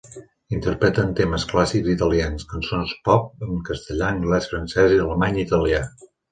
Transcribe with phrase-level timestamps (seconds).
[0.59, 5.87] Interpreten temes clàssics italians, cançons pop en castellà, anglès, francès, alemany i italià.